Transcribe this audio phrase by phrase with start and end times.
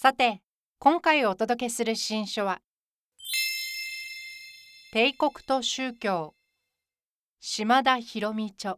[0.00, 0.42] さて
[0.78, 2.60] 今回お届けする新書は
[4.92, 6.34] 帝国と宗教
[7.40, 8.76] 島田博美著。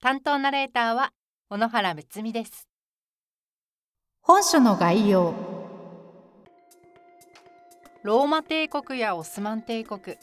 [0.00, 1.10] 担当ナレーターは
[1.50, 2.68] 小野原睦美です。
[4.20, 5.34] 本書の概要。
[8.04, 10.18] ローマ帝国やオスマン帝国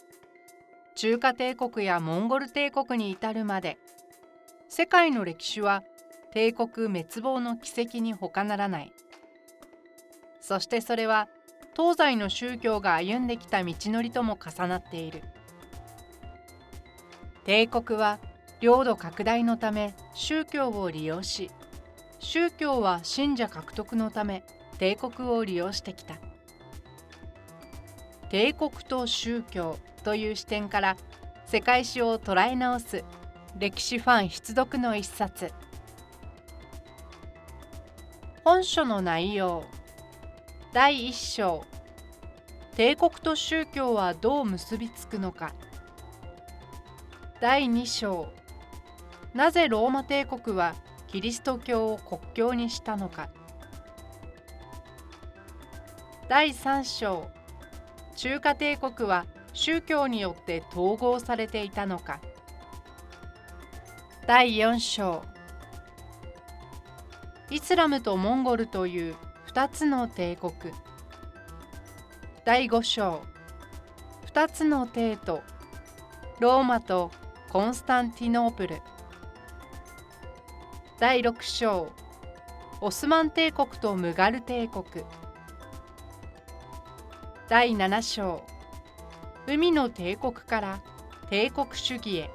[0.95, 3.77] 中華帝国やモンゴル帝国に至るまで
[4.69, 5.83] 世界の歴史は
[6.31, 8.93] 帝国滅亡の奇跡に他ならない
[10.43, 11.29] そしてそれは
[11.73, 15.23] 東西の宗教が歩んできた道のりとも重なっている。
[17.45, 18.19] 帝国は
[18.59, 21.49] 領土拡大のため宗教を利用し
[22.19, 24.43] 宗教は信者獲得のため
[24.79, 26.15] 帝国を利用してきた。
[28.29, 30.97] 帝国と宗教という視点から
[31.45, 33.05] 世界史を捉え直す
[33.57, 35.53] 歴史ファン必読の一冊。
[38.43, 39.63] 本書の内容
[40.73, 41.63] 第1章。
[42.75, 45.53] 帝国と宗教はどう結びつくのか。
[47.39, 48.33] 第2章。
[49.35, 50.73] なぜローマ帝国は
[51.05, 53.29] キリスト教を国教にしたのか。
[56.27, 57.29] 第3章。
[58.15, 62.19] 中華帝国は宗教によって統合されていたのか。
[64.25, 65.23] 第4章。
[67.51, 69.15] イスラムとモンゴルという
[69.53, 70.51] 2つの帝国。
[72.43, 73.21] 第5章。
[74.33, 75.43] 2つの帝都。
[76.39, 77.11] ローマと
[77.51, 78.81] コンスタンティノープル。
[80.99, 81.91] 第6章。
[82.81, 84.85] オスマン帝国とムガル帝国。
[87.47, 88.43] 第7章。
[89.45, 90.79] 海の帝国から
[91.29, 92.31] 帝国主義へ。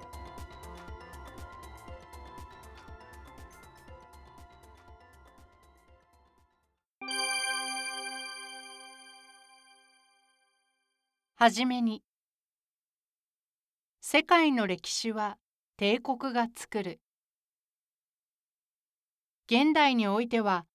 [11.41, 12.03] はじめに
[14.01, 15.37] 世界の歴史は
[15.77, 17.01] 帝国が作る
[19.49, 20.67] 現代においては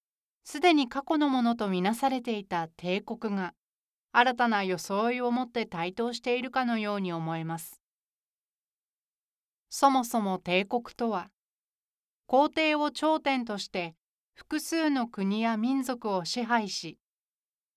[0.46, 3.54] すでに過去のものとみなされていた帝国が
[4.14, 7.82] 新たな装いを持って台頭しているかのように思えます。
[9.70, 11.28] そもそも帝国とは
[12.26, 13.96] 皇帝を頂点として
[14.34, 16.98] 複数の国や民族を支配し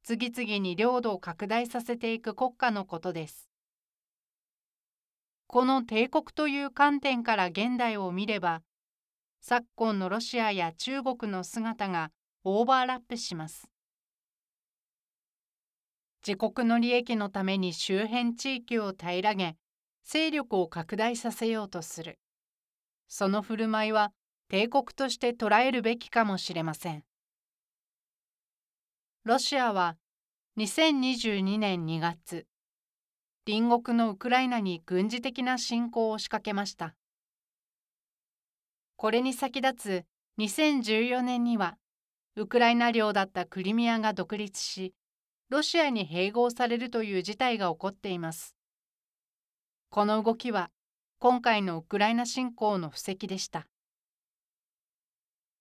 [0.08, 3.50] 次々に領土を拡大させていく国家のことです。
[5.48, 8.62] この帝国という観点から現代を見れば
[9.40, 12.12] 昨今のロシアや中国の姿が
[12.44, 13.68] オーバーラップします。
[16.24, 19.56] 自国の利益のために周辺地域を平らげ
[20.04, 22.20] 勢力を拡大させようとする。
[23.08, 24.12] その振る舞いは
[24.50, 27.02] 帝国として捉えるべきかもしれません。
[29.26, 29.96] ロシアは
[30.56, 32.46] 2022年2月、
[33.44, 36.94] 隣国のウクライナに軍事的な侵攻を仕掛けました。
[38.94, 40.04] これに先立
[40.38, 41.76] つ2014年には、
[42.36, 44.94] ウクライナ領だったクリミアが独立し、
[45.48, 48.54] ロシアに併合されるという事態が起こっています。
[49.90, 50.70] この動きは、
[51.18, 53.66] 今回のウクライナ侵攻の布石でした。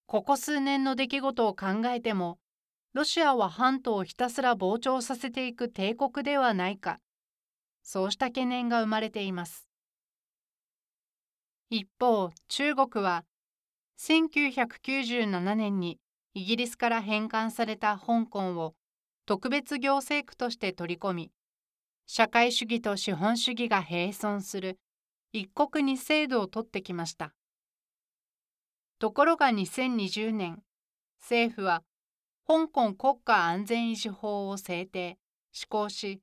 [0.06, 2.38] ここ数年の出来事を考えても、
[2.96, 7.02] ロシアは半島をひたすら膨張させていく帝国ではないか。
[7.84, 9.68] そうした懸念が生まれています。
[11.70, 13.26] 一方中国は
[14.00, 16.00] 1997年に
[16.36, 18.76] イギリスから返還された香港を
[19.26, 21.32] 特別行政区として取り込み
[22.08, 24.80] 社会主義と資本主義が並存する
[25.34, 27.34] 一国二制度を取ってきました。
[29.00, 30.64] ところが2020年
[31.20, 31.84] 政府は
[32.48, 35.18] 香港国家安全維持法を制定。
[35.56, 36.22] 施行し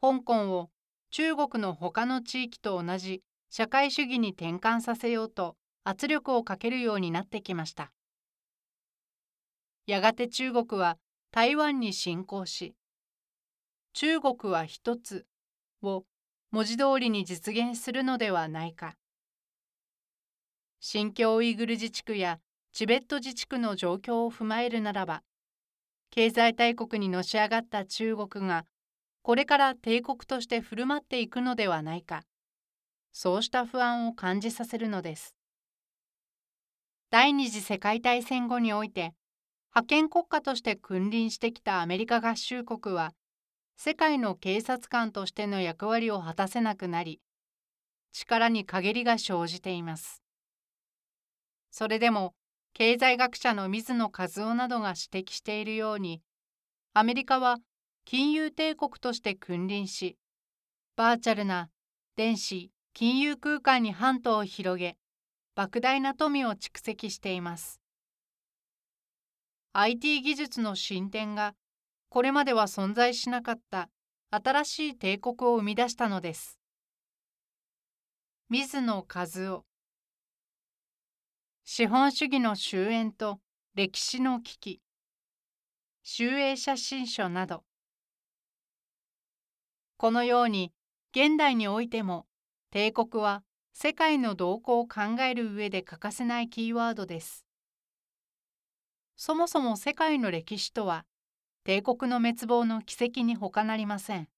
[0.00, 0.70] 香港を
[1.10, 7.92] 中国の他の地域と同じ社会主義に転換させようと圧力をかけるようになってきました。
[9.88, 10.96] やがて中国は
[11.32, 12.76] 台湾に侵攻し
[13.94, 15.26] 中国は一つ
[15.82, 16.04] を
[16.52, 18.94] 文字通りに実現するのではないか。
[20.78, 22.38] 新疆ウイグル自治区や
[22.72, 25.24] チベット自治区の状況を踏まえるならば
[26.14, 28.66] 経済大国にのし上がった中国が
[29.22, 32.22] これから帝国として振る舞っていくのではないか。
[33.14, 35.34] そうした不安を感じさせるのです。
[37.10, 39.14] 第二次世界大戦後において
[39.70, 43.14] 覇権国家として君臨してきたアメリカ合衆国は
[43.78, 47.20] 世界の警察官としての役割を果たせなくなり
[48.12, 50.22] 力に陰りが生じています。
[51.70, 52.34] それでも
[52.74, 56.22] 経済学者の水野和夫などが指摘しているように
[56.94, 57.58] アメリカは
[58.04, 60.16] 金融帝国として君臨し
[60.96, 61.68] バーチャルな
[62.16, 64.96] 電子金融空間に半島を広げ
[65.56, 67.80] 莫大な富を蓄積しています。
[69.74, 71.54] IT 技術の進展が
[72.10, 73.88] これまでは存在しなかった
[74.30, 76.58] 新しい帝国を生み出したのです。
[78.50, 79.64] 水野和夫
[81.64, 83.38] 資本主義の終焉と
[83.76, 84.80] 歴史の危機
[86.02, 87.62] 集英写真書など
[89.96, 90.72] このように
[91.12, 92.26] 現代においても
[92.72, 97.46] 帝国は世界の動向を考える上で欠かせないキーワードです。
[99.16, 101.06] そもそも世界の歴史とは
[101.64, 104.28] 帝国の滅亡の奇跡に他なりません。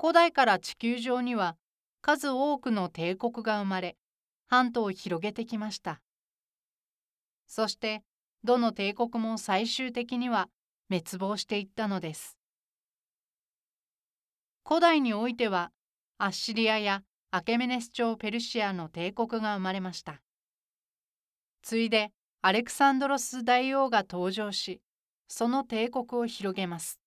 [0.00, 1.56] 古代から地球上には
[2.00, 3.96] 数多くの帝国が生まれ
[4.48, 6.00] 半島を広げてきました。
[7.46, 8.02] そして
[8.44, 10.48] どの帝国も最終的には
[10.88, 12.38] 滅亡していったのです。
[14.66, 15.70] 古代においては
[16.18, 20.22] アッシリアやアケメネス朝ペルシアの帝国が生まれました。
[21.62, 22.12] ついで
[22.42, 24.80] アレクサンドロス大王が登場し
[25.28, 27.00] その帝国を広げます。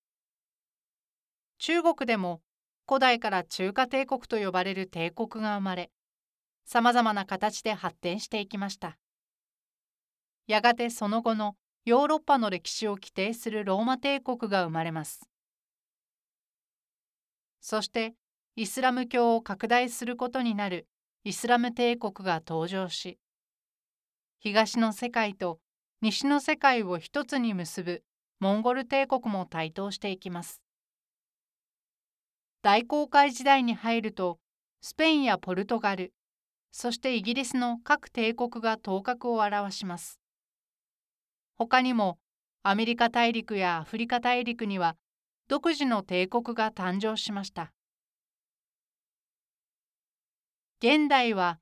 [1.57, 2.41] 中国でも
[2.87, 5.91] 古代から中華帝国と呼ばれる帝国が生まれ
[6.65, 8.97] さまざまな形で発展していきました。
[10.47, 15.21] やがてその後のヨーロッパの歴史を規定するローマ帝国が生まれます。
[17.61, 18.13] そして
[18.55, 20.87] イスラム教を拡大することになる
[21.23, 23.19] イスラム帝国が登場し
[24.39, 25.59] 東の世界と
[26.01, 28.03] 西の世界を一つに結ぶ
[28.39, 30.61] モンゴル帝国も台頭していきます。
[32.61, 34.39] 大航海時代に入ると
[34.81, 36.13] スペインやポルトガル
[36.71, 40.19] そしてイギリスの各帝国が頭角を現します。
[41.57, 42.19] 他にも
[42.63, 44.95] アメリカ大陸やアフリカ大陸には
[45.47, 47.73] 独自の帝国が誕生しました。
[50.81, 51.59] 現代は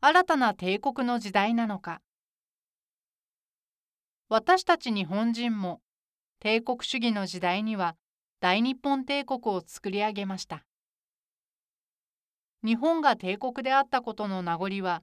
[0.00, 2.00] 新たな帝国の時代なのか
[4.28, 5.80] 私たち日本人も
[6.40, 7.96] 帝国主義の時代には
[8.40, 10.64] 大日本帝国を作り上げました。
[12.64, 15.02] 日本が帝国であったことの名残は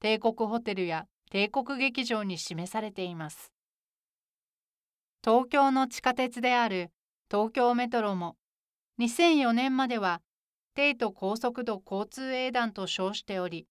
[0.00, 3.52] 帝国ホテルや帝国劇場に示されています。
[5.22, 6.90] 東京の地下鉄である
[7.30, 8.36] 東京メトロも
[9.00, 10.22] 2004年までは
[10.74, 13.66] 帝都高速度交通営団と称しており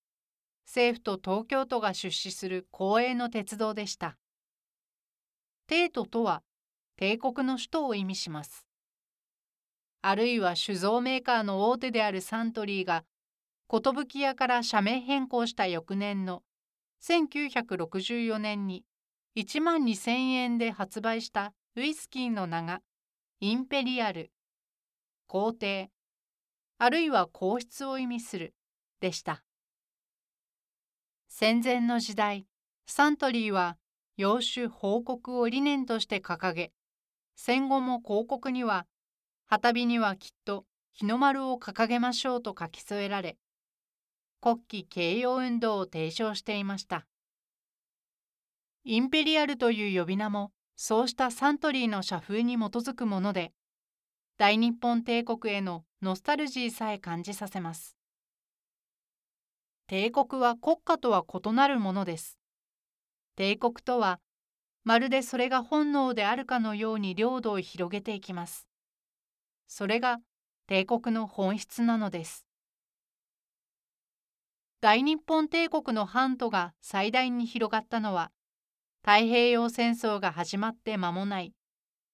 [0.65, 4.17] 政府と東京都が出資する公営の鉄道でした。
[5.67, 6.43] 帝都とは
[6.97, 8.65] 帝国の首都を意味します。
[10.01, 13.03] あるいは酒造メーカーの大手であるサントリーが
[13.81, 16.43] 寿屋から社名変更した翌年の
[17.01, 18.83] 1964年に
[19.35, 22.81] 1万2000円で発売したウイスキーの名が
[23.39, 24.31] インペリアル、
[25.25, 25.89] 皇帝、
[26.77, 28.53] あるいは皇室を意味する
[29.01, 29.43] でした。
[31.27, 32.45] 戦前の時代、
[32.85, 33.77] サントリーは
[34.17, 36.71] 洋酒報告を理念として掲げ
[37.35, 38.85] 戦後も広告には
[39.47, 43.37] 旗日にはきっと日の丸を掲げましょうと書き添えられ
[44.43, 47.07] 国旗掲揚運動を提唱していました
[48.83, 53.53] インペリアルという呼び名もそうしたサントリーの社風に基づくもので
[54.37, 57.95] 大日本帝国へのノスタルジーさえ感じさせます
[59.87, 62.37] 帝国は国家とは異なるものです
[63.37, 64.19] 帝国とは
[64.83, 68.67] まるでそれが本能であるかのように領土を広げていきます。
[69.67, 70.19] それが
[70.67, 72.45] 帝国の本質なのです。
[74.83, 78.31] 大日本帝国の半島が最大に広がったのは
[79.01, 81.53] 太平洋戦争が始まって間もない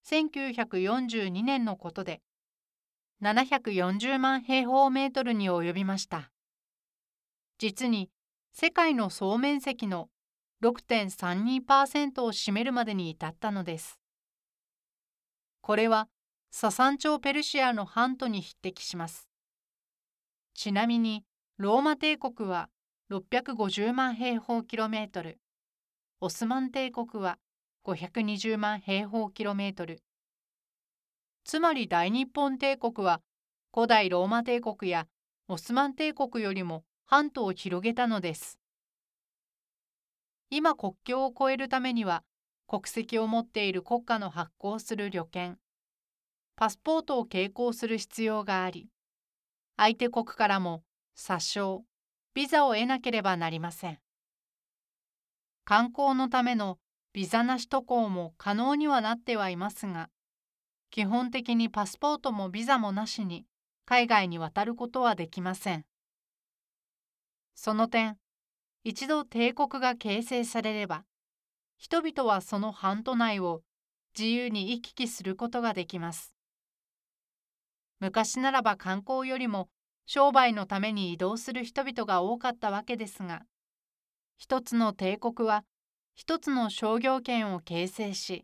[0.07, 2.21] 1942年のことで
[3.23, 6.29] 740万平方メートルに及びました。
[7.57, 8.11] 実に
[8.53, 10.07] 世界の総面積の
[10.63, 13.99] 6.32%を占めるまでに至ったのです。
[15.61, 16.07] これは
[16.51, 19.27] ササン朝ペルシアの半島に匹敵します。
[20.53, 21.23] ちなみに
[21.61, 22.69] ローマ帝国は
[23.11, 25.41] 650万平方キロメートル、
[26.21, 27.37] オスマン帝国は
[27.85, 30.01] 520万平方キロメートル。
[31.43, 33.19] つまり大日本帝国は
[33.73, 35.07] 古代ローマ帝国や
[35.49, 38.57] オスマン帝国よりも半島を広げたのです。
[40.49, 42.23] 今国境を越えるためには
[42.69, 45.57] 国籍を持っている国家の発行する旅券
[46.55, 48.87] パスポートを携行する必要があり
[49.75, 50.83] 相手国からも
[51.21, 51.81] 殺傷
[52.33, 53.99] ビザを得なければなりません。
[55.65, 56.79] 観光のための
[57.11, 60.09] ビザなし渡航も可能にはなってはいますが
[60.89, 63.45] 基本的にパスポートもビザもなしに
[63.85, 65.83] 海外に渡ることはできません。
[67.53, 68.17] その点
[68.85, 71.03] 一度帝国が形成されれば
[71.77, 73.61] 人々はその半島内を
[74.17, 76.33] 自由に行き来することができます。
[77.99, 79.67] 昔ならば観光よりも
[80.11, 83.43] 商売のために移動する人々が多かったわけですが
[84.39, 85.65] 一つの帝国は
[86.15, 88.43] 一つの商業圏を形成し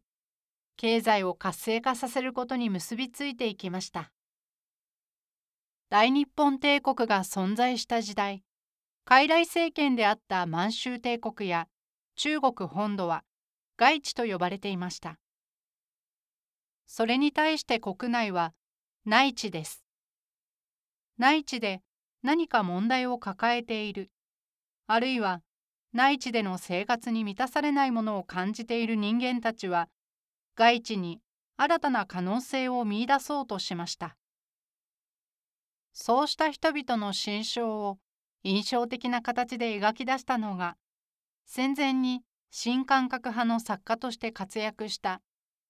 [0.77, 4.11] 経済を活性化させることに結びついていきました。
[5.89, 8.43] 大日本帝国が存在した時代
[9.03, 11.67] 傀儡政権であった満州帝国や
[12.15, 13.23] 中国本土は
[13.77, 15.17] 外地と呼ばれていました。
[16.85, 18.53] それに対して国内は
[19.07, 19.84] 内地です。
[21.17, 21.81] 内地で
[22.23, 24.11] 何か問題を抱えている。
[24.87, 25.41] あるいは
[25.93, 29.87] 内地での生活に満たされないものを感じている人間たちは
[30.55, 31.21] 外地に
[31.57, 34.17] 新たな可能性を見いだそうとしました。
[35.93, 37.97] そうした人々の心象を
[38.43, 40.75] 印象的な形で描き出したのが
[41.45, 45.21] 戦前に新感覚派の作家として活躍した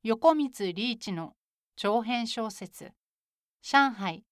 [0.01, 1.33] 横光リーチの
[1.75, 2.93] 長編小説
[3.61, 4.23] 「上海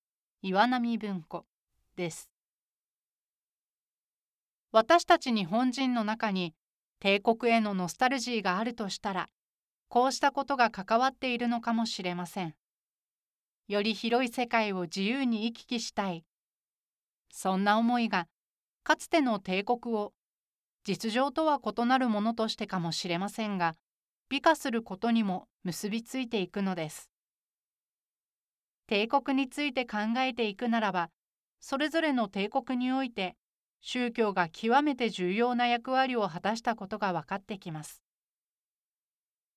[0.46, 1.46] 岩波文庫」
[1.96, 2.30] です。
[4.74, 6.54] 私たち日本人の中に
[7.00, 9.30] 帝国へのノスタルジーがあるとしたら
[9.88, 12.56] こうしたことが関わっているのかもしれません。
[13.70, 16.26] より広い世界を自由に行き来したい。
[17.32, 18.28] そんな思いが
[18.84, 20.14] かつての帝国を
[20.84, 23.76] 実情とは異なるものとしてかもしれませんが
[24.28, 27.13] 美化することにも結びついていくのです。
[28.88, 31.10] 帝国について考えていくならば
[31.60, 33.36] それぞれの帝国において
[33.82, 38.02] 宗教が極めて重要な役割を果たしたことが分かってきます。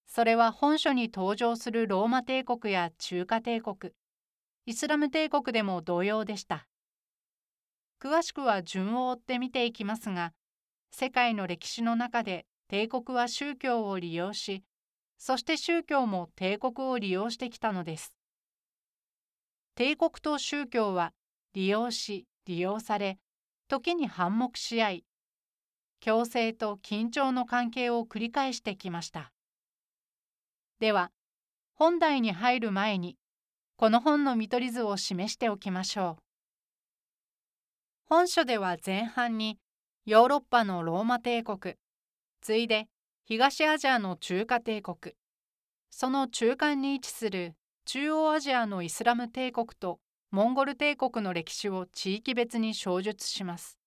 [0.07, 3.93] それは本書に登場するローマ帝国や中華帝国
[4.67, 6.67] イスラム帝国でも同様でした。
[8.01, 10.33] 詳しくは順を追って見ていきますが
[10.91, 14.65] 世界の歴史の中で帝国は宗教を利用し
[15.19, 18.16] そして宗教も帝国を利用してきたのです。
[19.77, 21.13] 帝国と宗教は
[21.53, 23.19] 利用し利用され
[23.69, 25.05] 時に反目し合い
[26.01, 29.33] 強制と緊張の関係を繰り返してきました。
[30.81, 31.11] では
[31.75, 33.19] 本題に入る前に
[33.77, 36.23] この本の見取り図を示しておきましょう。
[38.07, 39.59] 本書では前半に
[40.07, 41.75] ヨーロッパのローマ帝国
[42.41, 42.89] 次いで
[43.27, 45.15] 東アジアの中華帝国
[45.91, 47.57] その中間に位置する
[47.89, 50.01] 中央アジアのイスラム帝国と
[50.33, 53.79] モンゴル帝国の歴史を地域別に詳述します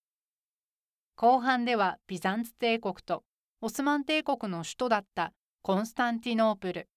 [1.18, 3.24] 後半ではビザンツ帝国と
[3.60, 6.88] オスマン帝国の首都だったコンスタンティノープル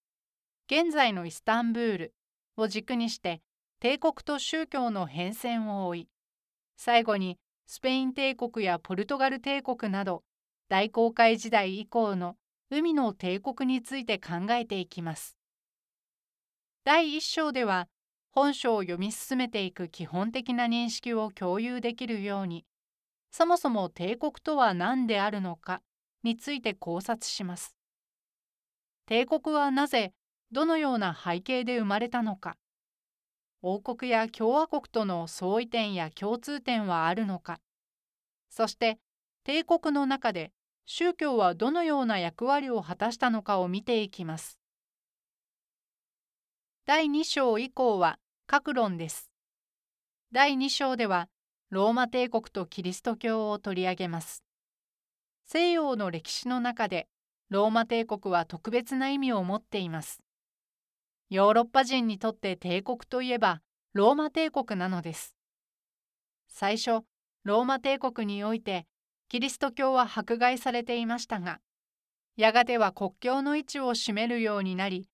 [0.71, 2.15] 現在のイスタンブール
[2.57, 3.43] を軸にして
[3.81, 6.09] 帝国と宗教の変遷を追い
[6.77, 10.23] 最後にスペイン帝国やポルトガル帝国など
[10.69, 12.37] 大航海時代以降の
[12.71, 15.37] 海の帝国について考えていきます。
[16.85, 17.87] 第1章では
[18.33, 22.65] 本書を読み進めていく基本的な認識を共有できるように
[23.31, 25.81] そもそも帝国とは何であるのか
[26.25, 27.77] について考察します。
[29.07, 30.13] 帝国はなぜ
[30.51, 32.57] どのような背景で生まれたのか
[33.61, 37.59] 王国や共和国との相違点や共通点はあるのか
[38.51, 38.99] そして
[39.45, 40.51] 帝国の中で
[40.87, 44.62] 宗教はどのような役割を果たしたのかを見ていきます。
[46.85, 49.31] 第2章以降は各論です。
[50.33, 51.29] 第2章では
[51.71, 54.43] ローマ帝国とキリスト教を取り上げます。
[55.47, 57.07] 西洋の歴史の中で
[57.51, 60.25] ローマ帝国は特別な意味を持っています。
[61.31, 63.63] ヨーロッパ人にとって帝国といえば
[63.93, 65.37] ローマ帝国なのです。
[66.49, 67.03] 最初、
[67.45, 68.89] ローマ帝国において
[69.29, 71.61] キリスト教は迫害されていましたが、
[72.37, 75.09] やがては国境の位置を占めるようになり、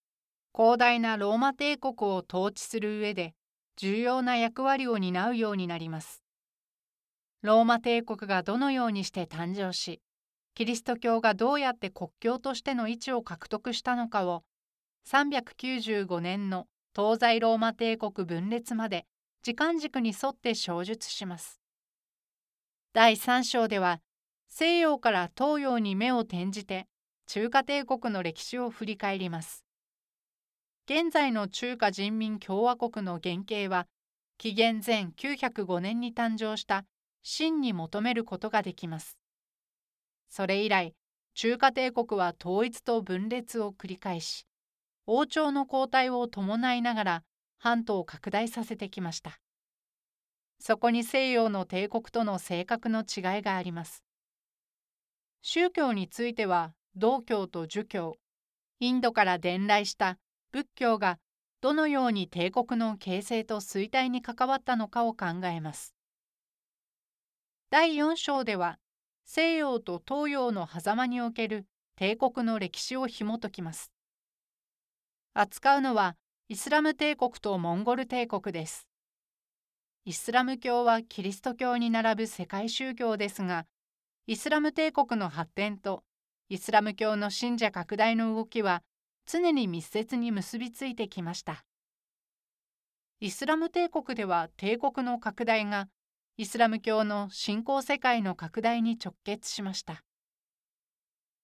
[0.61, 3.33] 広大なローマ帝国を統治する上で
[3.77, 6.25] 重要な役割を担うようになります。
[7.43, 10.01] ローマ帝国がどのようにして誕生し、
[10.57, 14.43] キリスト教がどうやって国教としての位置を獲得したのかを
[15.09, 19.07] 395年の東西ローマ帝国分裂まで
[19.45, 21.61] 時間軸に沿って詳述します。
[22.95, 24.01] 第3章では
[24.49, 26.89] 西洋から東洋に目を転じて
[27.29, 29.68] 中華帝国の歴史を振り返ります。
[30.91, 33.87] 現在の中華人民共和国の原型は
[34.39, 36.87] 紀元前905年に誕生した
[37.23, 39.19] 秦に求めることができます。
[40.31, 40.95] それ以来
[41.35, 44.47] 中華帝国は統一と分裂を繰り返し
[45.05, 47.23] 王朝の交代を伴いながら
[47.59, 49.39] 半島を拡大させてきました。
[50.59, 54.03] そこに西洋の帝国との性格の違いがあります。
[55.43, 58.17] 宗教については道教と儒教
[58.81, 60.19] インドから伝来した
[60.53, 61.19] 仏教が
[61.61, 65.95] どのように帝国の形成と衰退に関わったのかを考えます。
[67.71, 68.79] 第4章では
[69.25, 73.93] 西洋と東洋の狭間における帝国の歴史を紐解きます。
[75.35, 76.17] 扱うのは
[76.49, 78.89] イスラム帝国とモンゴル帝国です。
[80.07, 83.67] イスラム教はキリスト教に並ぶ世界宗教ですが、
[84.27, 86.03] イスラム帝国の発展と
[86.49, 88.83] イスラム教の信者拡大の動きは
[89.31, 91.67] 常に密接に結びついてきました。
[93.21, 95.89] イスラム帝国では帝国の拡大が
[96.39, 100.03] イスラム教の信仰世界の拡大に直結しました。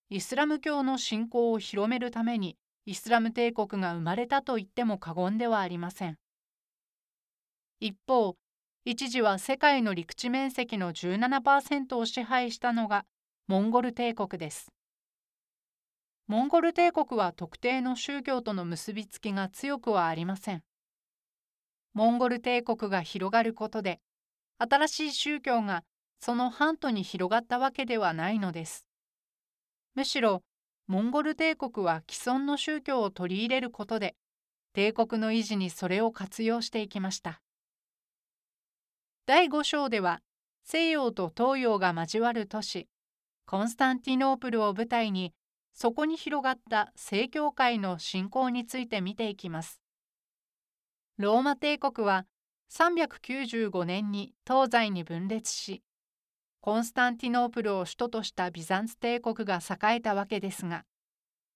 [0.09, 6.17] イスラム教の信仰を広めるためにイスラム帝国が生まれたと言っても過言ではありません。
[7.81, 8.37] 一方、
[8.87, 13.05] 一時は世界の陸地面積の17%を支配したのが
[13.47, 14.74] モンゴル帝国です。
[16.27, 20.63] モンゴル帝国は特定の宗教との結びつきが強くはありません。
[21.93, 24.01] モンゴル帝国が広がることで、
[24.59, 25.85] 新しい宗教が
[26.21, 28.87] その半島に広がったわけではないのです。
[29.95, 30.43] むしろ、
[30.87, 34.17] モンゴル帝国は既存の宗教を取り入れることで、
[34.73, 37.43] 帝国の維持にそれを活用していきました。
[39.27, 40.21] 第5章では
[40.65, 42.89] 西洋と東洋が交わる都市
[43.47, 45.33] コンスタンティノープルを舞台に
[45.75, 49.83] そこに広がった正教会の信仰について見ていきます。
[51.19, 52.27] ローマ帝国は
[52.71, 55.83] 395年に東西に分裂し
[56.61, 60.85] コンスタンティノープルを首都としたビザンツ帝国が栄えたわけですが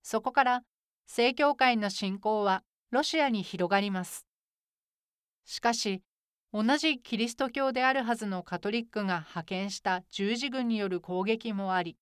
[0.02, 0.62] そこから
[1.06, 4.26] 正教会の信仰はロシアに広がります。
[5.44, 6.02] しかし
[6.52, 11.96] 同じキリスト教であるはずのカトリックが派遣した十字軍による攻撃もあり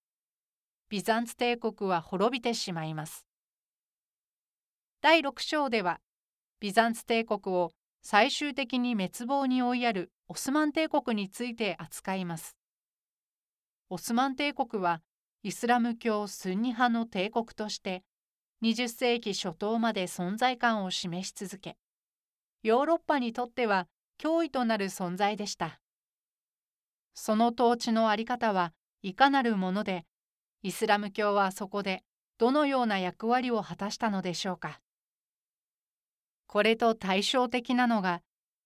[0.89, 3.27] ビザンツ帝国は滅びてしまいます
[5.03, 6.01] 第6章では
[6.61, 7.71] ビザンツ帝国を
[8.03, 12.57] 最終的に滅亡に追いやるオスマン帝国について扱います
[13.91, 15.03] オスマン帝国は
[15.43, 18.03] イスラム教スンニ派の帝国として
[18.63, 21.77] 20世紀初頭まで存在感を示し続け
[22.63, 23.87] ヨーロッパにとっては
[24.19, 25.79] 脅威となる存在でした。
[27.15, 28.73] その統治の在り方は
[29.03, 30.05] いかなるもので、
[30.67, 32.03] イスラム教はそこで
[32.39, 34.81] どのような役割を果たしたのでしょうか？
[36.49, 38.21] これと対照的なのが、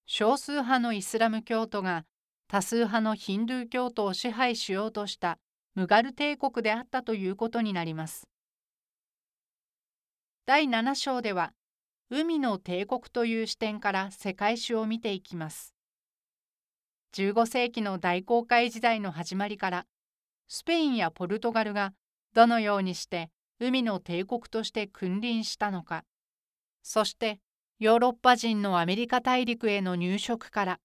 [0.06, 2.06] 少数派のイスラム教徒が
[2.48, 5.36] 多数派のヒンドゥー教徒を支配しようとした
[5.74, 8.26] ムガル帝国であったということになります。
[10.46, 11.52] 第7章では
[12.08, 15.74] 海の帝国という視点から世界史を見ていきます。
[17.12, 19.86] 15世紀の大航海時代の始まりから
[20.52, 21.92] スペインやポルトガルが
[22.34, 26.02] どのようにして海の帝国として君臨したのか
[26.82, 27.38] そして
[27.78, 30.80] ヨーロッパ人のアメリカ大陸への入植から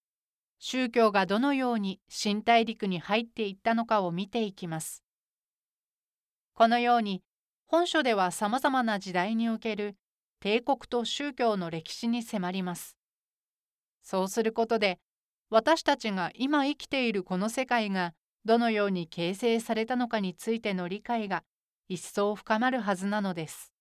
[0.59, 5.03] 宗教がどのように新大陸に入っていったのかを見ていきます。
[6.53, 7.23] このように
[7.65, 9.95] 本書ではさまざまな時代における
[10.41, 12.95] 帝国と宗教の歴史に迫ります。
[14.03, 14.99] そうすることで
[15.49, 18.13] 私たちが今生きているこの世界が
[18.45, 21.43] どのように形成されたのかについての理解が
[21.89, 23.71] 一層深まるはずなのです。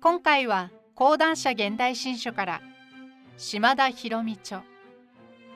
[0.00, 2.60] 今回は講談社現代新書から
[3.36, 4.62] 島田博美著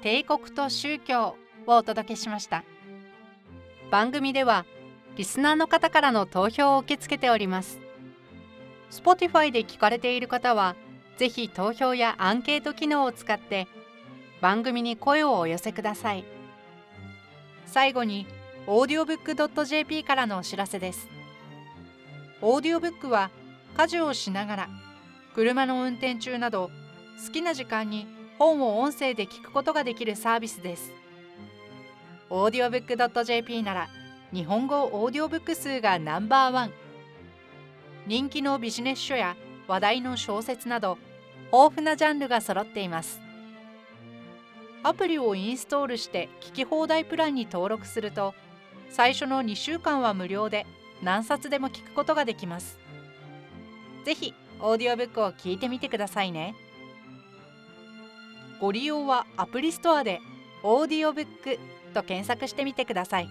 [0.02, 2.64] 帝国と宗教をお届けしました。
[3.92, 4.64] 番組では
[5.16, 7.78] リスナーの方からの投票を受け付けております
[8.90, 10.74] Spotify で聞かれている方は
[11.16, 13.68] ぜひ投票やアンケート機能を使って
[14.40, 16.25] 番組に声をお寄せください
[17.66, 18.27] 最後に
[18.66, 21.09] audiobook.jp からのお知らせです
[22.40, 23.31] オーディオブックは
[23.77, 24.68] 家事をしながら
[25.35, 26.70] 車の運転中など
[27.25, 28.07] 好きな時間に
[28.38, 30.92] 本を音声で聞くことができるサービスです。
[32.31, 33.88] audiobook.jp なら
[34.33, 36.72] 日本語オーディオブック数がナンバーワン。
[38.07, 39.37] 人気のビジネス書や
[39.68, 40.98] 話題の小説など
[41.53, 43.20] 豊富なジャンルが揃っています。
[44.83, 48.35] アプリをインストールして聞き放題プランに登録すると
[48.90, 50.66] 最初の2週間は無料で
[51.03, 52.79] 何冊でも聞くことができます。
[54.05, 56.55] ぜひオーディオブックを聞いてみてくださいね。
[58.61, 60.20] ご利用はアプリストアで
[60.62, 61.59] オーディオブック
[61.94, 63.29] と検索してみてください。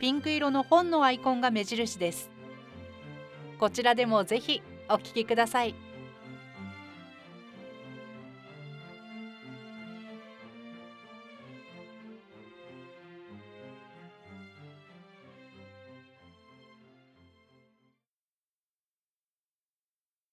[0.00, 2.30] ピンク色の本のアイコンが目印です。
[3.58, 5.83] こちらでもぜひお聞きください。